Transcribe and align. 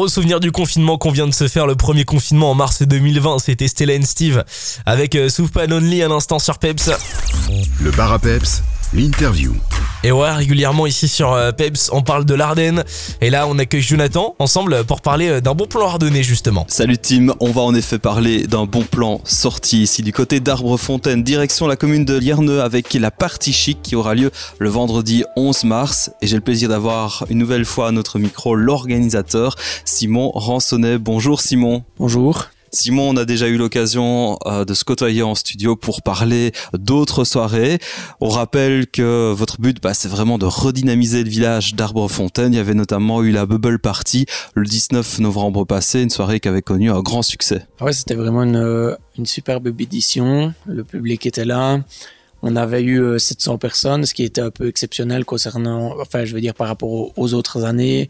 Gros 0.00 0.08
souvenir 0.08 0.40
du 0.40 0.50
confinement 0.50 0.96
qu'on 0.96 1.10
vient 1.10 1.26
de 1.26 1.34
se 1.34 1.46
faire, 1.46 1.66
le 1.66 1.74
premier 1.74 2.06
confinement 2.06 2.52
en 2.52 2.54
mars 2.54 2.80
2020, 2.80 3.38
c'était 3.38 3.68
Stella 3.68 3.96
and 3.96 4.06
Steve 4.06 4.44
avec 4.86 5.14
euh, 5.14 5.28
Soup 5.28 5.54
Only 5.54 6.02
à 6.02 6.08
l'instant 6.08 6.38
sur 6.38 6.56
Peps. 6.56 6.90
Le 7.78 7.90
bar 7.90 8.10
à 8.10 8.18
Peps, 8.18 8.62
l'interview. 8.92 9.54
Et 10.02 10.12
ouais, 10.12 10.30
régulièrement 10.30 10.86
ici 10.86 11.08
sur 11.08 11.32
euh, 11.32 11.52
Peps, 11.52 11.90
on 11.92 12.02
parle 12.02 12.24
de 12.24 12.34
l'Ardenne. 12.34 12.84
Et 13.20 13.30
là, 13.30 13.46
on 13.46 13.58
accueille 13.58 13.82
Jonathan 13.82 14.34
ensemble 14.38 14.84
pour 14.84 15.00
parler 15.00 15.28
euh, 15.28 15.40
d'un 15.40 15.54
bon 15.54 15.66
plan 15.66 15.86
ardennais 15.86 16.22
justement. 16.22 16.64
Salut 16.68 16.98
Tim, 16.98 17.34
on 17.40 17.50
va 17.50 17.60
en 17.60 17.74
effet 17.74 17.98
parler 17.98 18.46
d'un 18.46 18.64
bon 18.64 18.82
plan 18.82 19.20
sorti 19.24 19.82
ici 19.82 20.02
du 20.02 20.12
côté 20.12 20.40
d'Arbrefontaine, 20.40 21.22
direction 21.22 21.66
la 21.66 21.76
commune 21.76 22.04
de 22.04 22.16
Lierneux 22.16 22.62
avec 22.62 22.94
la 22.94 23.10
partie 23.10 23.52
chic 23.52 23.80
qui 23.82 23.94
aura 23.94 24.14
lieu 24.14 24.30
le 24.58 24.70
vendredi 24.70 25.24
11 25.36 25.64
mars. 25.64 26.10
Et 26.22 26.26
j'ai 26.26 26.36
le 26.36 26.42
plaisir 26.42 26.68
d'avoir 26.68 27.24
une 27.28 27.38
nouvelle 27.38 27.66
fois 27.66 27.88
à 27.88 27.92
notre 27.92 28.18
micro 28.18 28.54
l'organisateur 28.54 29.56
Simon 29.84 30.30
Ransonnet. 30.34 30.98
Bonjour 30.98 31.40
Simon. 31.40 31.84
Bonjour. 31.98 32.48
Simon, 32.72 33.10
on 33.10 33.16
a 33.16 33.24
déjà 33.24 33.48
eu 33.48 33.56
l'occasion 33.56 34.38
euh, 34.46 34.64
de 34.64 34.74
se 34.74 34.84
côtoyer 34.84 35.22
en 35.22 35.34
studio 35.34 35.76
pour 35.76 36.02
parler 36.02 36.52
d'autres 36.72 37.24
soirées. 37.24 37.78
On 38.20 38.28
rappelle 38.28 38.86
que 38.86 39.32
votre 39.32 39.60
but, 39.60 39.82
bah, 39.82 39.94
c'est 39.94 40.08
vraiment 40.08 40.38
de 40.38 40.46
redynamiser 40.46 41.24
le 41.24 41.30
village 41.30 41.74
d'Arbrefontaine. 41.74 42.52
Il 42.52 42.56
y 42.56 42.60
avait 42.60 42.74
notamment 42.74 43.22
eu 43.22 43.32
la 43.32 43.46
Bubble 43.46 43.78
Party 43.78 44.26
le 44.54 44.66
19 44.66 45.18
novembre 45.18 45.64
passé, 45.64 46.02
une 46.02 46.10
soirée 46.10 46.40
qui 46.40 46.48
avait 46.48 46.62
connu 46.62 46.90
un 46.90 47.00
grand 47.00 47.22
succès. 47.22 47.66
Ouais, 47.80 47.92
c'était 47.92 48.14
vraiment 48.14 48.44
une, 48.44 48.96
une 49.18 49.26
superbe 49.26 49.66
édition. 49.80 50.54
Le 50.66 50.84
public 50.84 51.26
était 51.26 51.44
là. 51.44 51.80
On 52.42 52.56
avait 52.56 52.82
eu 52.82 53.18
700 53.18 53.54
euh, 53.54 53.56
personnes, 53.58 54.06
ce 54.06 54.14
qui 54.14 54.24
était 54.24 54.40
un 54.40 54.50
peu 54.50 54.68
exceptionnel 54.68 55.24
concernant, 55.24 55.94
enfin, 56.00 56.24
je 56.24 56.34
veux 56.34 56.40
dire 56.40 56.54
par 56.54 56.68
rapport 56.68 57.18
aux 57.18 57.34
autres 57.34 57.64
années 57.64 58.08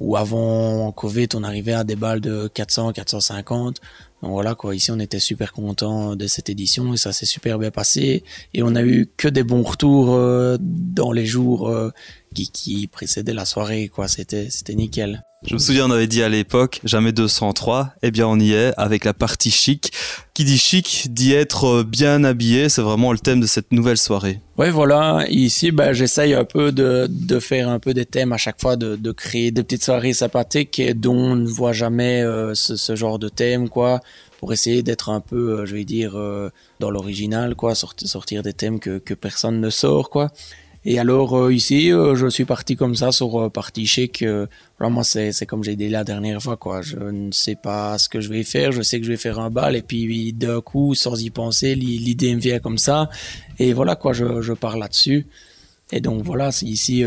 où 0.00 0.16
avant 0.16 0.92
Covid, 0.92 1.28
on 1.34 1.42
arrivait 1.42 1.72
à 1.72 1.84
des 1.84 1.96
balles 1.96 2.20
de 2.20 2.48
400, 2.48 2.92
450. 2.92 3.80
Donc 4.22 4.30
voilà 4.30 4.54
quoi, 4.54 4.74
ici 4.74 4.90
on 4.90 4.98
était 4.98 5.18
super 5.18 5.52
content 5.52 6.16
de 6.16 6.26
cette 6.26 6.48
édition 6.48 6.94
et 6.94 6.96
ça 6.96 7.12
s'est 7.12 7.26
super 7.26 7.58
bien 7.58 7.70
passé 7.70 8.24
et 8.54 8.62
on 8.62 8.74
a 8.74 8.82
eu 8.82 9.10
que 9.18 9.28
des 9.28 9.42
bons 9.42 9.62
retours 9.62 10.14
euh, 10.14 10.56
dans 10.60 11.12
les 11.12 11.26
jours 11.26 11.68
euh, 11.68 11.90
qui, 12.34 12.50
qui 12.50 12.86
précédaient 12.86 13.34
la 13.34 13.44
soirée 13.44 13.88
quoi, 13.88 14.08
c'était 14.08 14.48
c'était 14.48 14.74
nickel. 14.74 15.22
Je 15.46 15.54
me 15.54 15.58
souviens, 15.58 15.86
on 15.86 15.92
avait 15.92 16.08
dit 16.08 16.24
à 16.24 16.28
l'époque, 16.28 16.80
jamais 16.82 17.12
203. 17.12 17.90
Eh 18.02 18.10
bien, 18.10 18.26
on 18.26 18.38
y 18.40 18.52
est 18.52 18.72
avec 18.76 19.04
la 19.04 19.14
partie 19.14 19.52
chic. 19.52 19.92
Qui 20.34 20.42
dit 20.44 20.58
chic 20.58 21.06
dit 21.10 21.34
être 21.34 21.84
bien 21.84 22.24
habillé. 22.24 22.68
C'est 22.68 22.82
vraiment 22.82 23.12
le 23.12 23.18
thème 23.18 23.40
de 23.40 23.46
cette 23.46 23.70
nouvelle 23.70 23.96
soirée. 23.96 24.40
Ouais, 24.58 24.70
voilà. 24.70 25.24
Ici, 25.28 25.70
ben, 25.70 25.92
j'essaye 25.92 26.34
un 26.34 26.44
peu 26.44 26.72
de, 26.72 27.06
de 27.08 27.38
faire 27.38 27.68
un 27.68 27.78
peu 27.78 27.94
des 27.94 28.06
thèmes 28.06 28.32
à 28.32 28.38
chaque 28.38 28.60
fois, 28.60 28.74
de, 28.74 28.96
de 28.96 29.12
créer 29.12 29.52
des 29.52 29.62
petites 29.62 29.84
soirées 29.84 30.14
sympathiques 30.14 30.82
dont 30.96 31.14
on 31.14 31.36
ne 31.36 31.48
voit 31.48 31.72
jamais 31.72 32.22
euh, 32.22 32.54
ce, 32.54 32.96
genre 32.96 33.20
de 33.20 33.28
thème, 33.28 33.68
quoi. 33.68 34.00
Pour 34.40 34.52
essayer 34.52 34.82
d'être 34.82 35.10
un 35.10 35.20
peu, 35.20 35.60
euh, 35.60 35.66
je 35.66 35.76
vais 35.76 35.84
dire, 35.84 36.18
euh, 36.18 36.50
dans 36.80 36.90
l'original, 36.90 37.54
quoi. 37.54 37.76
Sortir, 37.76 38.08
sortir 38.08 38.42
des 38.42 38.52
thèmes 38.52 38.80
que, 38.80 38.98
que 38.98 39.14
personne 39.14 39.60
ne 39.60 39.70
sort, 39.70 40.10
quoi. 40.10 40.32
Et 40.88 41.00
alors 41.00 41.36
euh, 41.36 41.52
ici, 41.52 41.92
euh, 41.92 42.14
je 42.14 42.28
suis 42.28 42.44
parti 42.44 42.76
comme 42.76 42.94
ça 42.94 43.10
sur 43.10 43.42
euh, 43.42 43.50
partie 43.50 43.86
chic. 43.86 44.24
vraiment, 44.78 45.02
c'est 45.02 45.32
c'est 45.32 45.44
comme 45.44 45.64
j'ai 45.64 45.74
dit 45.74 45.88
la 45.88 46.04
dernière 46.04 46.40
fois 46.40 46.56
quoi. 46.56 46.80
Je 46.80 46.96
ne 46.96 47.32
sais 47.32 47.56
pas 47.56 47.98
ce 47.98 48.08
que 48.08 48.20
je 48.20 48.28
vais 48.28 48.44
faire. 48.44 48.70
Je 48.70 48.82
sais 48.82 49.00
que 49.00 49.04
je 49.04 49.10
vais 49.10 49.16
faire 49.16 49.40
un 49.40 49.50
bal 49.50 49.74
et 49.74 49.82
puis 49.82 50.32
d'un 50.32 50.60
coup, 50.60 50.94
sans 50.94 51.20
y 51.20 51.30
penser, 51.30 51.74
l'idée 51.74 52.32
me 52.36 52.40
vient 52.40 52.60
comme 52.60 52.78
ça. 52.78 53.10
Et 53.58 53.72
voilà 53.72 53.96
quoi, 53.96 54.12
je, 54.12 54.40
je 54.42 54.52
pars 54.52 54.78
là-dessus. 54.78 55.26
Et 55.90 56.00
donc 56.00 56.22
voilà, 56.22 56.50
ici, 56.62 57.04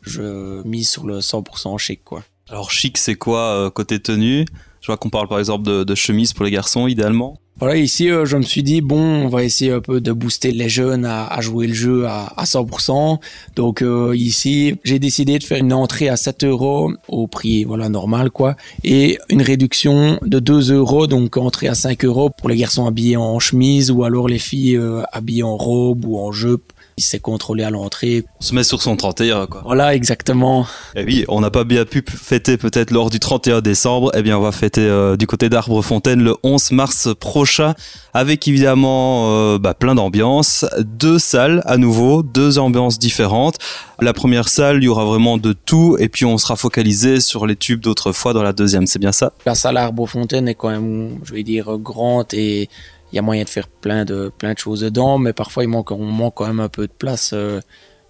je 0.00 0.66
mise 0.66 0.88
sur 0.88 1.06
le 1.06 1.18
100% 1.18 1.76
chic 1.76 2.02
quoi. 2.02 2.24
Alors 2.48 2.70
chic, 2.70 2.96
c'est 2.96 3.16
quoi 3.16 3.70
côté 3.74 4.00
tenue? 4.00 4.46
Je 4.82 4.88
vois 4.88 4.96
qu'on 4.96 5.10
parle 5.10 5.28
par 5.28 5.38
exemple 5.38 5.64
de, 5.64 5.84
de 5.84 5.94
chemise 5.94 6.32
pour 6.32 6.44
les 6.44 6.50
garçons, 6.50 6.88
idéalement. 6.88 7.38
Voilà, 7.58 7.76
ici, 7.76 8.10
euh, 8.10 8.24
je 8.24 8.36
me 8.36 8.42
suis 8.42 8.64
dit, 8.64 8.80
bon, 8.80 8.98
on 8.98 9.28
va 9.28 9.44
essayer 9.44 9.70
un 9.70 9.80
peu 9.80 10.00
de 10.00 10.10
booster 10.10 10.50
les 10.50 10.68
jeunes 10.68 11.04
à, 11.04 11.26
à 11.26 11.40
jouer 11.40 11.68
le 11.68 11.74
jeu 11.74 12.06
à, 12.06 12.32
à 12.36 12.42
100%. 12.42 13.20
Donc 13.54 13.82
euh, 13.82 14.16
ici, 14.16 14.74
j'ai 14.82 14.98
décidé 14.98 15.38
de 15.38 15.44
faire 15.44 15.58
une 15.58 15.72
entrée 15.72 16.08
à 16.08 16.16
7 16.16 16.42
euros 16.42 16.92
au 17.06 17.28
prix 17.28 17.62
voilà 17.62 17.88
normal, 17.88 18.32
quoi. 18.32 18.56
Et 18.82 19.18
une 19.28 19.42
réduction 19.42 20.18
de 20.22 20.40
2 20.40 20.72
euros, 20.72 21.06
donc 21.06 21.36
entrée 21.36 21.68
à 21.68 21.74
5 21.74 22.04
euros 22.04 22.30
pour 22.30 22.48
les 22.48 22.56
garçons 22.56 22.86
habillés 22.86 23.16
en 23.16 23.38
chemise 23.38 23.92
ou 23.92 24.02
alors 24.02 24.26
les 24.26 24.40
filles 24.40 24.76
euh, 24.76 25.02
habillées 25.12 25.44
en 25.44 25.56
robe 25.56 26.04
ou 26.04 26.18
en 26.18 26.32
jupe 26.32 26.71
il 26.96 27.02
s'est 27.02 27.20
contrôlé 27.20 27.64
à 27.64 27.70
l'entrée. 27.70 28.24
On 28.40 28.44
se 28.44 28.54
met 28.54 28.64
sur 28.64 28.82
son 28.82 28.96
31, 28.96 29.46
quoi. 29.46 29.62
Voilà, 29.64 29.94
exactement. 29.94 30.66
Et 30.94 31.00
eh 31.00 31.04
oui, 31.04 31.24
on 31.28 31.40
n'a 31.40 31.50
pas 31.50 31.64
bien 31.64 31.84
pu 31.84 32.04
fêter 32.06 32.56
peut-être 32.56 32.90
lors 32.90 33.10
du 33.10 33.18
31 33.18 33.60
décembre. 33.60 34.10
Eh 34.14 34.22
bien, 34.22 34.38
on 34.38 34.42
va 34.42 34.52
fêter 34.52 34.82
euh, 34.82 35.16
du 35.16 35.26
côté 35.26 35.48
d'Arbrefontaine 35.48 36.22
le 36.22 36.36
11 36.42 36.72
mars 36.72 37.08
prochain, 37.18 37.74
avec 38.14 38.46
évidemment 38.46 39.30
euh, 39.30 39.58
bah, 39.58 39.74
plein 39.74 39.94
d'ambiances. 39.94 40.66
Deux 40.78 41.18
salles 41.18 41.62
à 41.64 41.76
nouveau, 41.76 42.22
deux 42.22 42.58
ambiances 42.58 42.98
différentes. 42.98 43.58
La 44.00 44.12
première 44.12 44.48
salle, 44.48 44.78
il 44.78 44.84
y 44.84 44.88
aura 44.88 45.04
vraiment 45.04 45.38
de 45.38 45.52
tout, 45.52 45.96
et 45.98 46.08
puis 46.08 46.24
on 46.24 46.36
sera 46.36 46.56
focalisé 46.56 47.20
sur 47.20 47.46
les 47.46 47.56
tubes 47.56 47.80
d'autrefois 47.80 48.32
dans 48.32 48.42
la 48.42 48.52
deuxième, 48.52 48.86
c'est 48.86 48.98
bien 48.98 49.12
ça? 49.12 49.32
La 49.46 49.54
salle 49.54 49.76
Arbrefontaine 49.76 50.48
est 50.48 50.54
quand 50.54 50.70
même, 50.70 51.20
je 51.24 51.32
vais 51.32 51.42
dire, 51.44 51.78
grande 51.78 52.26
et 52.32 52.68
il 53.12 53.16
y 53.16 53.18
a 53.18 53.22
moyen 53.22 53.44
de 53.44 53.48
faire 53.48 53.68
plein 53.68 54.04
de, 54.04 54.32
plein 54.36 54.54
de 54.54 54.58
choses 54.58 54.80
dedans, 54.80 55.18
mais 55.18 55.32
parfois 55.32 55.64
il 55.64 55.68
manque, 55.68 55.90
on 55.90 56.04
manque 56.04 56.34
quand 56.34 56.46
même 56.46 56.60
un 56.60 56.68
peu 56.70 56.86
de 56.86 56.92
place 56.92 57.32
euh, 57.34 57.60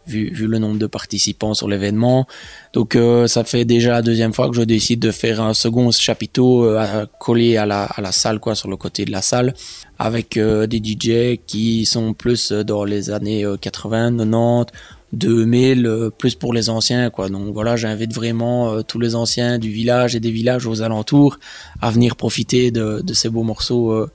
vu, 0.06 0.30
le 0.30 0.58
nombre 0.58 0.78
de 0.78 0.86
participants 0.86 1.54
sur 1.54 1.68
l'événement. 1.68 2.26
Donc 2.72 2.94
euh, 2.94 3.26
ça 3.26 3.42
fait 3.42 3.64
déjà 3.64 3.90
la 3.92 4.02
deuxième 4.02 4.32
fois 4.32 4.48
que 4.48 4.54
je 4.54 4.62
décide 4.62 5.00
de 5.00 5.10
faire 5.10 5.40
un 5.40 5.54
second 5.54 5.90
chapiteau 5.90 6.64
euh, 6.66 7.06
collé 7.18 7.56
à 7.56 7.66
la, 7.66 7.84
à 7.84 8.00
la 8.00 8.12
salle, 8.12 8.38
quoi, 8.38 8.54
sur 8.54 8.70
le 8.70 8.76
côté 8.76 9.04
de 9.04 9.10
la 9.10 9.22
salle, 9.22 9.54
avec 9.98 10.38
des 10.38 10.82
DJ 10.82 11.38
qui 11.46 11.84
sont 11.84 12.14
plus 12.14 12.52
dans 12.52 12.84
les 12.84 13.10
années 13.10 13.44
80, 13.60 14.18
90, 14.18 14.72
2000 15.12 16.10
plus 16.16 16.34
pour 16.36 16.54
les 16.54 16.70
anciens 16.70 17.10
quoi 17.10 17.28
donc 17.28 17.52
voilà 17.52 17.76
j'invite 17.76 18.14
vraiment 18.14 18.82
tous 18.82 18.98
les 18.98 19.14
anciens 19.14 19.58
du 19.58 19.68
village 19.68 20.16
et 20.16 20.20
des 20.20 20.30
villages 20.30 20.66
aux 20.66 20.80
alentours 20.80 21.38
à 21.82 21.90
venir 21.90 22.16
profiter 22.16 22.70
de 22.70 23.12
ces 23.12 23.28
beaux 23.28 23.42
morceaux 23.42 24.08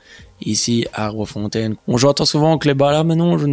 ici 0.46 0.86
à 0.94 1.06
Arbrefontaine. 1.06 1.76
On 1.88 1.98
j'entends 1.98 2.26
souvent 2.26 2.58
que 2.58 2.68
les 2.68 2.74
balles, 2.74 3.06
mais 3.06 3.16
non, 3.16 3.38
je, 3.38 3.46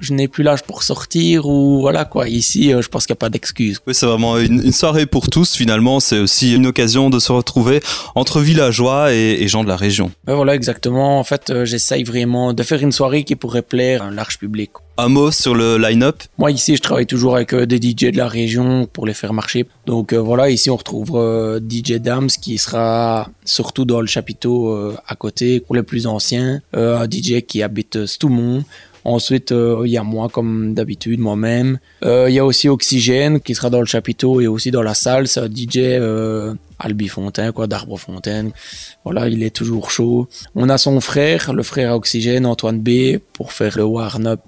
je 0.00 0.12
n'ai 0.12 0.28
plus 0.28 0.42
l'âge 0.42 0.62
pour 0.62 0.82
sortir 0.82 1.46
ou 1.46 1.80
voilà 1.80 2.04
quoi. 2.04 2.28
Ici, 2.28 2.72
euh, 2.72 2.82
je 2.82 2.88
pense 2.88 3.06
qu'il 3.06 3.14
n'y 3.14 3.18
a 3.18 3.20
pas 3.20 3.30
d'excuse. 3.30 3.80
Oui, 3.86 3.94
c'est 3.94 4.06
vraiment 4.06 4.38
une, 4.38 4.62
une, 4.64 4.72
soirée 4.72 5.06
pour 5.06 5.28
tous 5.28 5.54
finalement. 5.54 6.00
C'est 6.00 6.18
aussi 6.18 6.54
une 6.54 6.66
occasion 6.66 7.10
de 7.10 7.18
se 7.18 7.32
retrouver 7.32 7.80
entre 8.14 8.40
villageois 8.40 9.12
et, 9.12 9.42
et 9.42 9.48
gens 9.48 9.62
de 9.62 9.68
la 9.68 9.76
région. 9.76 10.10
Ouais, 10.26 10.34
voilà, 10.34 10.54
exactement. 10.54 11.18
En 11.18 11.24
fait, 11.24 11.50
euh, 11.50 11.64
j'essaye 11.64 12.04
vraiment 12.04 12.52
de 12.52 12.62
faire 12.62 12.82
une 12.82 12.92
soirée 12.92 13.24
qui 13.24 13.36
pourrait 13.36 13.62
plaire 13.62 14.02
à 14.02 14.06
un 14.06 14.10
large 14.10 14.38
public. 14.38 14.70
Un 15.02 15.08
mot 15.08 15.30
sur 15.30 15.54
le 15.54 15.78
line-up? 15.78 16.24
Moi 16.36 16.50
ici 16.50 16.76
je 16.76 16.82
travaille 16.82 17.06
toujours 17.06 17.34
avec 17.34 17.54
euh, 17.54 17.64
des 17.64 17.76
DJ 17.76 18.12
de 18.12 18.18
la 18.18 18.28
région 18.28 18.84
pour 18.84 19.06
les 19.06 19.14
faire 19.14 19.32
marcher. 19.32 19.64
Donc 19.86 20.12
euh, 20.12 20.18
voilà, 20.18 20.50
ici 20.50 20.68
on 20.68 20.76
retrouve 20.76 21.12
euh, 21.14 21.58
DJ 21.58 21.92
Dams 21.92 22.26
qui 22.26 22.58
sera 22.58 23.30
surtout 23.46 23.86
dans 23.86 24.02
le 24.02 24.06
chapiteau 24.06 24.92
à 25.08 25.14
côté 25.14 25.60
pour 25.60 25.74
les 25.74 25.82
plus 25.82 26.06
anciens. 26.06 26.60
un 26.74 27.06
DJ 27.10 27.40
qui 27.48 27.62
habite 27.62 28.04
Stoumont. 28.04 28.62
Ensuite, 29.04 29.52
il 29.52 29.90
y 29.90 29.96
a 29.96 30.02
moi 30.02 30.28
comme 30.28 30.74
d'habitude, 30.74 31.18
moi-même. 31.18 31.78
Il 32.02 32.34
y 32.34 32.38
a 32.38 32.44
aussi 32.44 32.68
Oxygène 32.68 33.40
qui 33.40 33.54
sera 33.54 33.70
dans 33.70 33.80
le 33.80 33.86
chapiteau 33.86 34.42
et 34.42 34.46
aussi 34.46 34.70
dans 34.70 34.82
la 34.82 34.92
salle. 34.92 35.26
C'est 35.26 35.40
un 35.40 35.48
DJ 35.48 35.98
Albi 36.78 37.08
Fontaine, 37.08 37.52
quoi, 37.52 37.66
d'Arbre 37.66 37.96
Fontaine. 37.96 38.52
Voilà, 39.04 39.28
il 39.28 39.42
est 39.42 39.56
toujours 39.56 39.90
chaud. 39.90 40.28
On 40.54 40.68
a 40.68 40.76
son 40.76 41.00
frère, 41.00 41.54
le 41.54 41.62
frère 41.62 41.92
à 41.92 41.96
Oxygène, 41.96 42.44
Antoine 42.44 42.78
B, 42.78 43.16
pour 43.32 43.54
faire 43.54 43.78
le 43.78 43.84
warm-up. 43.84 44.42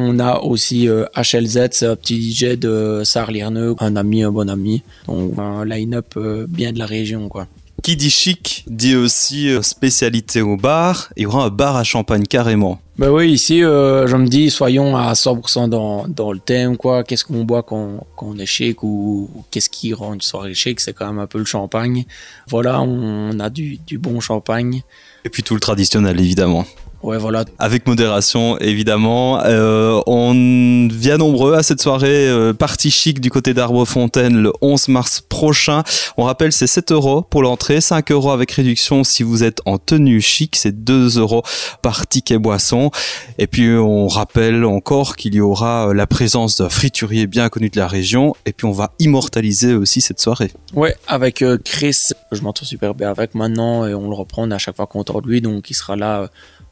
On 0.00 0.20
a 0.20 0.38
aussi 0.38 0.88
euh, 0.88 1.06
HLZ, 1.16 1.70
c'est 1.72 1.86
un 1.86 1.96
petit 1.96 2.32
DJ 2.32 2.56
de 2.56 3.02
Sarlierneux, 3.04 3.74
un 3.80 3.96
ami, 3.96 4.22
un 4.22 4.30
bon 4.30 4.48
ami. 4.48 4.84
Donc 5.08 5.36
un 5.36 5.64
line-up 5.64 6.14
euh, 6.16 6.46
bien 6.48 6.72
de 6.72 6.78
la 6.78 6.86
région, 6.86 7.28
quoi. 7.28 7.48
Qui 7.82 7.96
dit 7.96 8.08
chic 8.10 8.64
dit 8.68 8.94
aussi 8.94 9.48
euh, 9.48 9.60
spécialité 9.60 10.40
au 10.40 10.56
bar. 10.56 11.08
Il 11.16 11.24
y 11.24 11.26
aura 11.26 11.46
un 11.46 11.48
bar 11.48 11.74
à 11.74 11.82
champagne 11.82 12.22
carrément. 12.26 12.80
Ben 12.96 13.10
oui, 13.10 13.32
ici, 13.32 13.64
euh, 13.64 14.06
je 14.06 14.14
me 14.14 14.28
dis, 14.28 14.50
soyons 14.50 14.96
à 14.96 15.14
100% 15.14 15.68
dans, 15.68 16.06
dans 16.06 16.30
le 16.32 16.38
thème, 16.38 16.76
quoi. 16.76 17.02
Qu'est-ce 17.02 17.24
qu'on 17.24 17.42
boit 17.42 17.64
quand, 17.64 18.06
quand 18.14 18.26
on 18.26 18.38
est 18.38 18.46
chic 18.46 18.84
ou, 18.84 19.28
ou 19.34 19.44
qu'est-ce 19.50 19.68
qui 19.68 19.94
rend 19.94 20.14
une 20.14 20.20
soirée 20.20 20.54
chic 20.54 20.78
C'est 20.78 20.92
quand 20.92 21.08
même 21.08 21.18
un 21.18 21.26
peu 21.26 21.38
le 21.38 21.44
champagne. 21.44 22.04
Voilà, 22.48 22.80
on 22.82 23.40
a 23.40 23.50
du, 23.50 23.78
du 23.84 23.98
bon 23.98 24.20
champagne. 24.20 24.82
Et 25.24 25.28
puis 25.28 25.42
tout 25.42 25.54
le 25.54 25.60
traditionnel, 25.60 26.20
évidemment. 26.20 26.64
Ouais, 27.02 27.18
voilà. 27.18 27.44
Avec 27.58 27.86
modération, 27.86 28.58
évidemment. 28.58 29.40
Euh, 29.44 30.00
on 30.06 30.88
vient 30.90 31.16
nombreux 31.16 31.54
à 31.54 31.62
cette 31.62 31.80
soirée 31.80 32.28
euh, 32.28 32.52
partie 32.52 32.90
chic 32.90 33.20
du 33.20 33.30
côté 33.30 33.54
d'Arbrefontaine 33.54 34.42
le 34.42 34.52
11 34.62 34.88
mars 34.88 35.20
prochain. 35.20 35.84
On 36.16 36.24
rappelle, 36.24 36.52
c'est 36.52 36.66
7 36.66 36.92
euros 36.92 37.22
pour 37.22 37.42
l'entrée, 37.42 37.80
5 37.80 38.10
euros 38.10 38.30
avec 38.30 38.50
réduction 38.50 39.04
si 39.04 39.22
vous 39.22 39.44
êtes 39.44 39.60
en 39.64 39.78
tenue 39.78 40.20
chic, 40.20 40.56
c'est 40.56 40.84
2 40.84 41.18
euros 41.18 41.42
par 41.82 42.06
ticket 42.06 42.38
boisson. 42.38 42.90
Et 43.38 43.46
puis 43.46 43.70
on 43.76 44.08
rappelle 44.08 44.64
encore 44.64 45.16
qu'il 45.16 45.34
y 45.34 45.40
aura 45.40 45.88
euh, 45.88 45.94
la 45.94 46.06
présence 46.06 46.56
d'un 46.56 46.68
friturier 46.68 47.26
bien 47.26 47.48
connu 47.48 47.70
de 47.70 47.78
la 47.78 47.86
région. 47.86 48.34
Et 48.46 48.52
puis 48.52 48.66
on 48.66 48.72
va 48.72 48.92
immortaliser 48.98 49.74
aussi 49.74 50.00
cette 50.00 50.20
soirée. 50.20 50.50
Ouais, 50.74 50.96
avec 51.06 51.42
euh, 51.42 51.58
Chris, 51.62 52.08
je 52.32 52.40
m'entends 52.42 52.64
super 52.64 52.94
bien 52.94 53.10
avec 53.10 53.34
maintenant 53.34 53.86
et 53.86 53.94
on 53.94 54.08
le 54.08 54.16
reprend 54.16 54.50
à 54.50 54.58
chaque 54.58 54.76
fois 54.76 54.86
contre 54.86 55.20
lui, 55.20 55.40
donc 55.40 55.70
il 55.70 55.74
sera 55.74 55.96
là. 55.96 56.28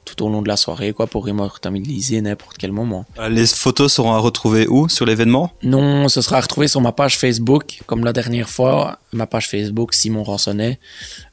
Euh, 0.06 0.12
tout 0.16 0.24
au 0.24 0.28
long 0.28 0.42
de 0.42 0.48
la 0.48 0.56
soirée 0.56 0.92
quoi 0.92 1.06
pour 1.06 1.28
immortaliser 1.28 2.20
n'importe 2.20 2.56
quel 2.58 2.72
moment. 2.72 3.04
Les 3.28 3.46
photos 3.46 3.92
seront 3.92 4.12
à 4.12 4.18
retrouver 4.18 4.66
où? 4.68 4.88
Sur 4.88 5.04
l'événement? 5.04 5.52
Non, 5.62 6.08
ce 6.08 6.20
sera 6.20 6.38
à 6.38 6.40
retrouver 6.40 6.68
sur 6.68 6.80
ma 6.80 6.92
page 6.92 7.18
Facebook 7.18 7.80
comme 7.86 8.04
la 8.04 8.12
dernière 8.12 8.48
fois, 8.48 8.98
ma 9.12 9.26
page 9.26 9.48
Facebook 9.48 9.94
Simon 9.94 10.22
Ransonnet. 10.22 10.78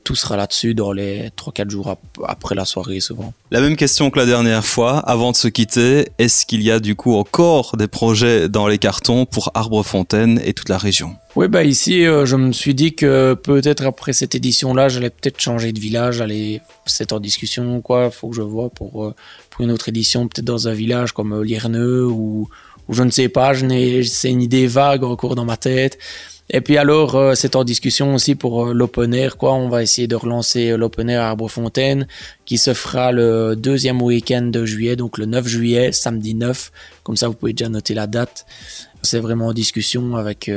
Tout 0.04 0.16
sera 0.16 0.36
là-dessus 0.36 0.74
dans 0.74 0.92
les 0.92 1.30
3-4 1.38 1.70
jours 1.70 1.96
après 2.26 2.56
la 2.56 2.66
soirée 2.66 3.00
souvent. 3.00 3.34
La 3.52 3.62
même 3.62 3.78
question 3.78 4.10
que 4.10 4.20
la 4.20 4.26
dernière 4.26 4.66
fois, 4.66 4.98
avant 5.00 5.32
de 5.32 5.38
se 5.38 5.48
quitter, 5.48 6.10
est-ce 6.18 6.46
qu'il 6.46 6.62
y 6.62 6.72
a 6.72 6.80
du 6.80 6.96
coup 6.96 7.16
encore 7.16 7.78
des 7.78 7.88
projets 7.88 8.50
dans 8.50 8.68
les 8.68 8.80
cartons 8.80 9.26
pour 9.26 9.52
Arbrefontaine 9.54 10.42
et 10.44 10.54
toute 10.54 10.70
la 10.70 10.78
région? 10.78 11.16
Oui, 11.36 11.48
bah 11.48 11.64
ici, 11.64 12.06
euh, 12.06 12.28
je 12.28 12.36
me 12.36 12.52
suis 12.52 12.76
dit 12.76 12.94
que 12.94 13.34
peut-être 13.34 13.88
après 13.88 14.14
cette 14.14 14.36
édition-là, 14.36 14.88
j'allais 14.88 15.10
peut-être 15.10 15.42
changer 15.42 15.74
de 15.74 15.80
village, 15.80 16.22
aller, 16.22 16.62
c'est 16.86 17.12
en 17.12 17.20
discussion 17.20 17.82
quoi, 17.82 18.12
faut 18.12 18.30
que 18.30 18.36
je 18.36 18.44
vois 18.44 18.70
pour, 18.70 19.06
euh, 19.06 19.16
pour 19.50 19.62
une 19.62 19.72
autre 19.72 19.90
édition, 19.90 20.28
peut-être 20.28 20.46
dans 20.46 20.68
un 20.68 20.74
village 20.74 21.12
comme 21.12 21.34
euh, 21.34 21.44
Lierneux 21.44 22.06
ou, 22.06 22.50
ou 22.88 22.94
je 22.94 23.02
ne 23.02 23.10
sais 23.10 23.30
pas, 23.30 23.54
c'est 23.56 24.30
une 24.30 24.44
idée 24.44 24.68
vague 24.68 25.04
en 25.04 25.16
cours 25.16 25.34
dans 25.34 25.46
ma 25.46 25.58
tête. 25.58 25.98
Et 26.50 26.62
puis 26.62 26.78
alors, 26.78 27.16
euh, 27.16 27.36
c'est 27.36 27.56
en 27.56 27.64
discussion 27.64 28.14
aussi 28.14 28.36
pour 28.36 28.68
euh, 28.68 28.74
l'open 28.74 29.14
air, 29.14 29.38
quoi. 29.38 29.54
On 29.54 29.70
va 29.70 29.82
essayer 29.82 30.08
de 30.08 30.16
relancer 30.16 30.72
euh, 30.72 30.78
l'open 30.78 31.10
air 31.10 31.22
à 31.22 31.30
Arbrefontaine, 31.30 32.08
qui 32.46 32.58
se 32.58 32.74
fera 32.74 33.12
le 33.12 33.56
deuxième 33.56 34.02
week-end 34.02 34.42
de 34.44 34.66
juillet, 34.66 34.96
donc 34.96 35.18
le 35.18 35.26
9 35.26 35.48
juillet, 35.48 35.92
samedi 35.94 36.36
9. 36.36 36.72
Comme 37.04 37.16
ça, 37.16 37.28
vous 37.30 37.34
pouvez 37.34 37.54
déjà 37.54 37.70
noter 37.70 37.94
la 37.94 38.08
date. 38.08 38.46
C'est 39.02 39.20
vraiment 39.20 39.48
en 39.48 39.54
discussion 39.54 40.16
avec 40.16 40.50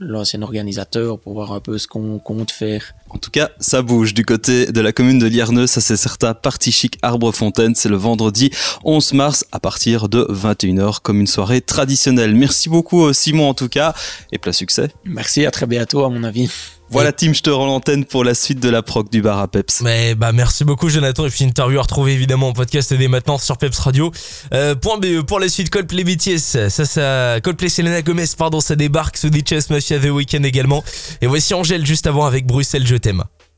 l'ancien 0.00 0.40
organisateur 0.40 1.18
pour 1.18 1.34
voir 1.34 1.52
un 1.52 1.60
peu 1.60 1.76
ce 1.76 1.86
qu'on 1.86 2.18
compte 2.18 2.50
faire. 2.50 2.94
En 3.16 3.18
tout 3.18 3.30
cas, 3.30 3.48
ça 3.60 3.80
bouge 3.80 4.12
du 4.12 4.26
côté 4.26 4.66
de 4.70 4.80
la 4.82 4.92
commune 4.92 5.18
de 5.18 5.26
Lierneux, 5.26 5.66
ça 5.66 5.80
c'est 5.80 5.96
certain. 5.96 6.34
Partie 6.34 6.70
chic 6.70 6.98
Arbrefontaine, 7.00 7.74
c'est 7.74 7.88
le 7.88 7.96
vendredi 7.96 8.50
11 8.84 9.14
mars 9.14 9.46
à 9.52 9.58
partir 9.58 10.10
de 10.10 10.26
21h 10.28 11.00
comme 11.00 11.20
une 11.20 11.26
soirée 11.26 11.62
traditionnelle. 11.62 12.34
Merci 12.34 12.68
beaucoup 12.68 13.10
Simon 13.14 13.48
en 13.48 13.54
tout 13.54 13.70
cas 13.70 13.94
et 14.32 14.38
plein 14.38 14.52
succès. 14.52 14.90
Merci, 15.06 15.46
à 15.46 15.50
très 15.50 15.64
bientôt 15.64 16.04
à 16.04 16.10
mon 16.10 16.24
avis. 16.24 16.50
Voilà, 16.88 17.12
Tim, 17.12 17.32
je 17.32 17.42
te 17.42 17.50
rends 17.50 17.66
l'antenne 17.66 18.04
pour 18.04 18.22
la 18.22 18.34
suite 18.34 18.60
de 18.60 18.68
la 18.68 18.82
proc 18.82 19.10
du 19.10 19.20
bar 19.20 19.38
à 19.38 19.48
Peps. 19.48 19.80
Mais 19.82 20.14
bah 20.14 20.32
merci 20.32 20.64
beaucoup, 20.64 20.88
Jonathan. 20.88 21.26
Et 21.26 21.30
puis 21.30 21.44
interview 21.44 21.78
à 21.78 21.82
retrouver 21.82 22.12
évidemment 22.12 22.48
en 22.48 22.52
podcast 22.52 22.94
dès 22.94 23.08
maintenant 23.08 23.38
sur 23.38 23.58
Peps 23.58 23.78
Radio. 23.78 24.12
Euh, 24.54 24.74
point 24.74 24.98
BE 24.98 25.22
pour 25.22 25.40
la 25.40 25.48
suite, 25.48 25.70
Coldplay 25.70 26.04
BTS. 26.04 26.68
Ça, 26.68 26.84
ça, 26.84 27.40
Coldplay 27.42 27.68
Selena 27.68 28.02
Gomez, 28.02 28.24
pardon, 28.38 28.60
ça 28.60 28.76
débarque. 28.76 29.16
Sous 29.16 29.30
Chess 29.44 29.70
Mafia 29.70 29.98
The 29.98 30.10
Weekend 30.10 30.46
également. 30.46 30.84
Et 31.20 31.26
voici 31.26 31.54
Angèle 31.54 31.84
juste 31.84 32.06
avant 32.06 32.24
avec 32.24 32.46
Bruxelles, 32.46 32.86
je 32.86 32.96
t'aime. 32.96 33.24